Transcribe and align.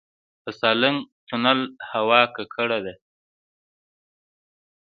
د 0.43 0.45
سالنګ 0.59 0.97
تونل 1.27 1.59
هوا 1.91 2.21
ککړه 2.35 2.79
ده 2.85 2.93